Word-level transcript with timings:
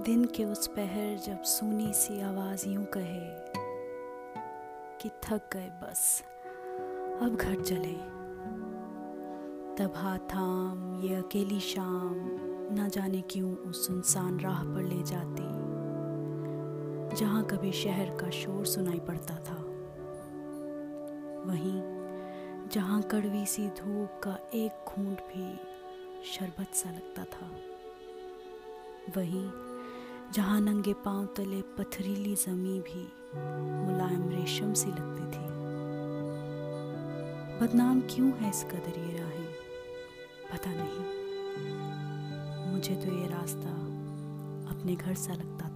दिन 0.00 0.24
के 0.24 0.44
उस 0.44 0.66
पहर 0.66 1.18
जब 1.18 1.42
सुनी 1.42 1.92
सी 1.92 2.20
आवाज़ 2.20 2.68
यूँ 2.68 2.84
कहे 2.84 3.20
कि 4.98 5.08
थक 5.08 5.40
गए 5.52 5.68
बस, 5.68 6.24
अब 7.22 7.36
घर 7.36 7.62
चले। 7.62 7.92
तब 9.76 9.92
हाथ 9.96 10.18
थाम, 10.18 11.00
ये 11.00 11.14
अकेली 11.14 11.60
शाम, 11.60 12.14
ना 12.72 12.88
जाने 12.88 13.20
क्यों 13.20 13.56
उस 13.56 13.86
सुनसान 13.86 14.40
राह 14.40 14.64
पर 14.64 14.82
ले 14.82 15.02
जाती। 15.02 15.42
जहाँ 17.16 17.44
कभी 17.44 17.72
शहर 17.72 18.16
का 18.16 18.30
शोर 18.30 18.66
सुनाई 18.66 19.00
पड़ता 19.00 19.34
था। 19.34 19.62
वहीं 21.46 21.82
जहाँ 22.68 23.02
कड़वी 23.02 23.46
सी 23.46 23.68
धूप 23.68 24.20
का 24.22 24.38
एक 24.54 24.84
घूंट 24.88 25.20
भी 25.20 25.60
शरबत 26.24 26.74
सा 26.74 26.90
लगता 26.90 27.24
था। 27.24 27.50
वहीं 29.16 29.69
जहाँ 30.34 30.60
नंगे 30.60 30.92
पाँव 30.92 31.26
तले 31.26 31.62
पथरीली 31.62 32.34
जमी 32.34 32.80
भी 32.80 33.12
मुलायम 33.86 34.28
रेशम 34.28 34.72
सी 34.72 34.88
लगती 34.88 35.22
थी। 35.22 35.50
बदनाम 37.60 38.00
क्यों 38.00 38.32
है 38.32 38.50
इस 38.50 38.64
कदर 38.64 38.98
ये 38.98 39.18
राहें? 39.18 39.48
पता 40.52 40.70
नहीं। 40.74 41.20
मुझे 42.72 42.94
तो 42.94 43.12
ये 43.12 43.26
रास्ता 43.26 43.70
अपने 44.70 44.94
घर 44.94 45.14
सा 45.14 45.32
लगता 45.32 45.68